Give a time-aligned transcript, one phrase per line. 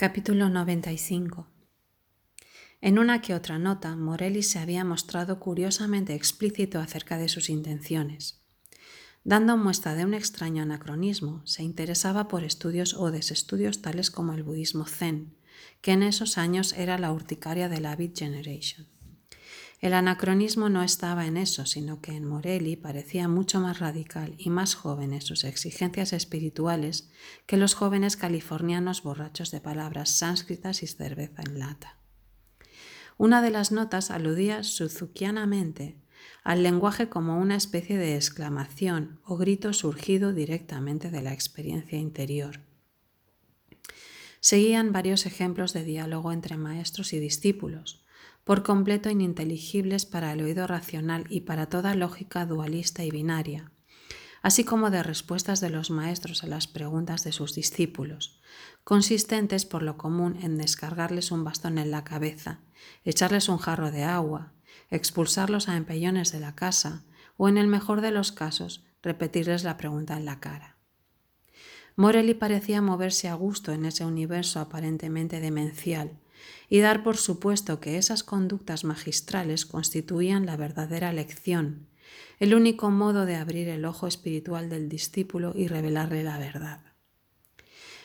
[0.00, 1.48] Capítulo 95
[2.80, 8.40] En una que otra nota, Morelli se había mostrado curiosamente explícito acerca de sus intenciones.
[9.24, 14.44] Dando muestra de un extraño anacronismo, se interesaba por estudios o desestudios tales como el
[14.44, 15.34] budismo zen,
[15.80, 18.86] que en esos años era la urticaria de la Beat Generation.
[19.80, 24.50] El anacronismo no estaba en eso, sino que en Morelli parecía mucho más radical y
[24.50, 27.10] más joven en sus exigencias espirituales
[27.46, 31.96] que los jóvenes californianos borrachos de palabras sánscritas y cerveza en lata.
[33.18, 35.96] Una de las notas aludía suzukianamente
[36.42, 42.60] al lenguaje como una especie de exclamación o grito surgido directamente de la experiencia interior.
[44.40, 48.04] Seguían varios ejemplos de diálogo entre maestros y discípulos,
[48.48, 53.72] por completo ininteligibles para el oído racional y para toda lógica dualista y binaria,
[54.40, 58.40] así como de respuestas de los maestros a las preguntas de sus discípulos,
[58.84, 62.60] consistentes por lo común en descargarles un bastón en la cabeza,
[63.04, 64.54] echarles un jarro de agua,
[64.88, 67.04] expulsarlos a empellones de la casa
[67.36, 70.78] o, en el mejor de los casos, repetirles la pregunta en la cara.
[71.96, 76.18] Morelli parecía moverse a gusto en ese universo aparentemente demencial,
[76.68, 81.86] y dar por supuesto que esas conductas magistrales constituían la verdadera lección,
[82.38, 86.80] el único modo de abrir el ojo espiritual del discípulo y revelarle la verdad.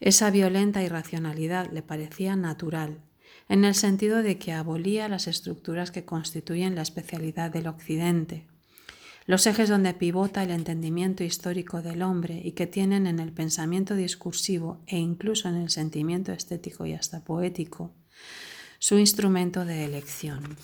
[0.00, 3.00] Esa violenta irracionalidad le parecía natural,
[3.48, 8.46] en el sentido de que abolía las estructuras que constituyen la especialidad del Occidente,
[9.26, 13.94] los ejes donde pivota el entendimiento histórico del hombre y que tienen en el pensamiento
[13.94, 17.92] discursivo e incluso en el sentimiento estético y hasta poético
[18.78, 20.56] su instrumento de elección.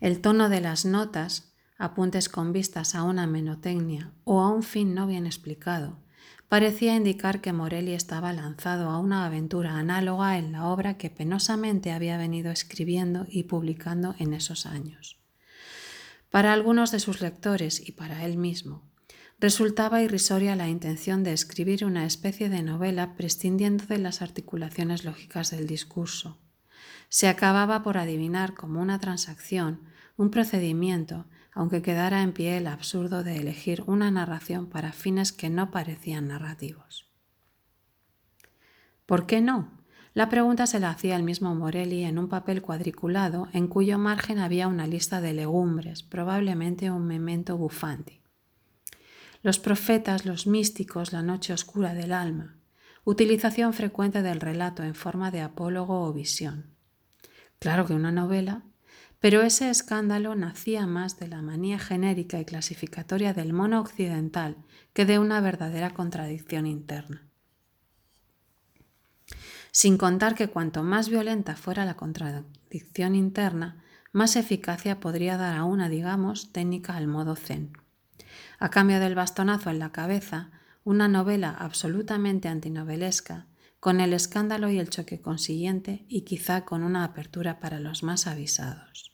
[0.00, 4.94] El tono de las notas, apuntes con vistas a una menotecnia o a un fin
[4.94, 5.98] no bien explicado,
[6.48, 11.92] parecía indicar que Morelli estaba lanzado a una aventura análoga en la obra que penosamente
[11.92, 15.20] había venido escribiendo y publicando en esos años.
[16.30, 18.89] Para algunos de sus lectores y para él mismo,
[19.40, 25.50] resultaba irrisoria la intención de escribir una especie de novela prescindiendo de las articulaciones lógicas
[25.50, 26.38] del discurso.
[27.08, 29.80] Se acababa por adivinar como una transacción,
[30.18, 35.48] un procedimiento, aunque quedara en pie el absurdo de elegir una narración para fines que
[35.48, 37.10] no parecían narrativos.
[39.06, 39.72] ¿Por qué no?
[40.12, 44.38] La pregunta se la hacía el mismo Morelli en un papel cuadriculado en cuyo margen
[44.38, 48.19] había una lista de legumbres, probablemente un memento bufanti
[49.42, 52.56] los profetas, los místicos, la noche oscura del alma,
[53.04, 56.74] utilización frecuente del relato en forma de apólogo o visión.
[57.58, 58.62] Claro que una novela,
[59.18, 64.56] pero ese escándalo nacía más de la manía genérica y clasificatoria del mono occidental
[64.92, 67.26] que de una verdadera contradicción interna.
[69.72, 75.64] Sin contar que cuanto más violenta fuera la contradicción interna, más eficacia podría dar a
[75.64, 77.72] una, digamos, técnica al modo zen
[78.58, 80.50] a cambio del bastonazo en la cabeza,
[80.84, 83.46] una novela absolutamente antinovelesca,
[83.80, 88.26] con el escándalo y el choque consiguiente y quizá con una apertura para los más
[88.26, 89.12] avisados.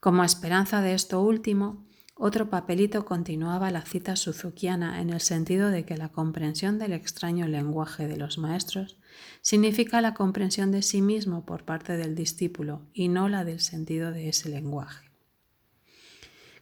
[0.00, 1.84] Como esperanza de esto último,
[2.14, 7.46] otro papelito continuaba la cita suzukiana en el sentido de que la comprensión del extraño
[7.46, 8.98] lenguaje de los maestros
[9.40, 14.10] significa la comprensión de sí mismo por parte del discípulo y no la del sentido
[14.10, 15.07] de ese lenguaje.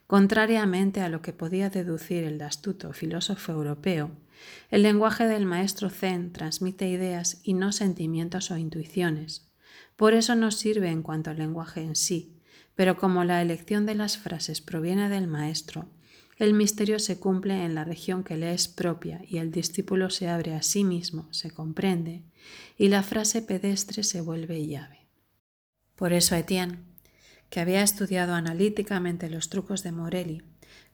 [0.07, 4.11] Contrariamente a lo que podía deducir el astuto filósofo europeo,
[4.71, 9.51] el lenguaje del maestro Zen transmite ideas y no sentimientos o intuiciones.
[9.97, 12.37] Por eso no sirve en cuanto al lenguaje en sí,
[12.73, 15.89] pero como la elección de las frases proviene del maestro,
[16.37, 20.29] el misterio se cumple en la región que le es propia y el discípulo se
[20.29, 22.23] abre a sí mismo, se comprende,
[22.77, 25.07] y la frase pedestre se vuelve llave.
[25.95, 26.83] Por eso Etienne,
[27.49, 30.43] que había estudiado analíticamente los trucos de Morelli,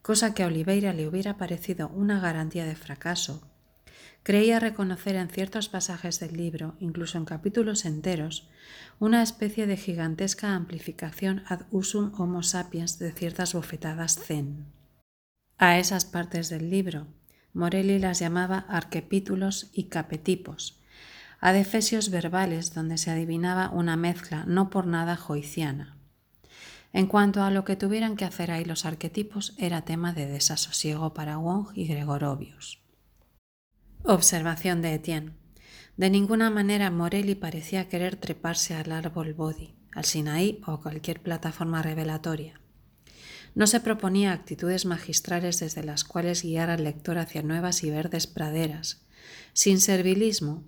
[0.02, 3.48] cosa que a Oliveira le hubiera parecido una garantía de fracaso,
[4.22, 8.48] creía reconocer en ciertos pasajes del libro, incluso en capítulos enteros,
[8.98, 14.66] una especie de gigantesca amplificación ad usum homo sapiens de ciertas bofetadas zen.
[15.58, 17.06] A esas partes del libro,
[17.52, 20.80] Morelli las llamaba arquepítulos y capetipos,
[21.40, 25.93] adefesios verbales donde se adivinaba una mezcla no por nada joiciana.
[26.94, 31.12] En cuanto a lo que tuvieran que hacer ahí los arquetipos, era tema de desasosiego
[31.12, 32.84] para Wong y Gregorovius.
[34.04, 35.32] Observación de Etienne.
[35.96, 41.82] De ninguna manera Morelli parecía querer treparse al árbol Bodhi, al Sinaí o cualquier plataforma
[41.82, 42.60] revelatoria.
[43.56, 48.28] No se proponía actitudes magistrales desde las cuales guiar al lector hacia nuevas y verdes
[48.28, 49.04] praderas,
[49.52, 50.62] sin servilismo.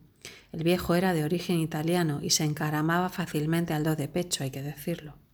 [0.50, 4.50] El viejo era de origen italiano y se encaramaba fácilmente al do de pecho, hay
[4.50, 5.24] que decirlo.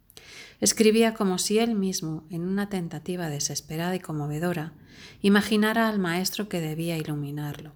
[0.62, 4.74] Escribía como si él mismo, en una tentativa desesperada y conmovedora,
[5.20, 7.72] imaginara al maestro que debía iluminarlo.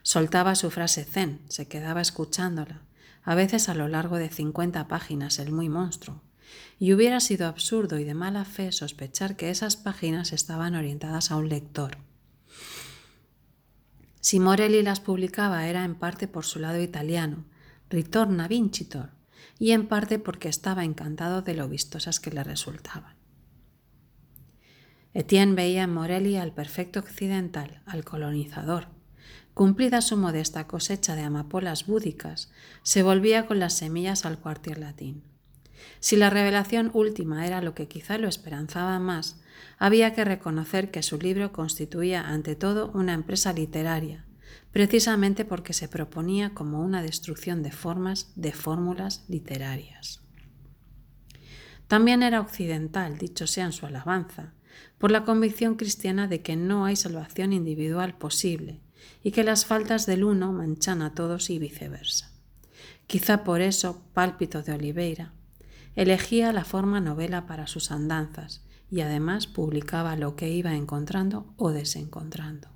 [0.00, 2.80] Soltaba su frase zen, se quedaba escuchándola,
[3.24, 6.22] a veces a lo largo de cincuenta páginas, el muy monstruo,
[6.78, 11.36] y hubiera sido absurdo y de mala fe sospechar que esas páginas estaban orientadas a
[11.36, 11.98] un lector.
[14.20, 17.44] Si Morelli las publicaba era en parte por su lado italiano,
[17.90, 19.10] ritorna vincitor,
[19.58, 23.16] y en parte porque estaba encantado de lo vistosas que le resultaban.
[25.14, 28.88] Etienne veía en Morelli al perfecto occidental, al colonizador.
[29.54, 32.52] Cumplida su modesta cosecha de amapolas búdicas,
[32.82, 35.24] se volvía con las semillas al cuartier latín.
[35.98, 39.40] Si la revelación última era lo que quizá lo esperanzaba más,
[39.78, 44.27] había que reconocer que su libro constituía ante todo una empresa literaria,
[44.72, 50.20] precisamente porque se proponía como una destrucción de formas, de fórmulas literarias.
[51.88, 54.52] También era occidental, dicho sea en su alabanza,
[54.98, 58.80] por la convicción cristiana de que no hay salvación individual posible
[59.22, 62.30] y que las faltas del uno manchan a todos y viceversa.
[63.06, 65.32] Quizá por eso Pálpito de Oliveira
[65.96, 71.70] elegía la forma novela para sus andanzas y además publicaba lo que iba encontrando o
[71.70, 72.68] desencontrando.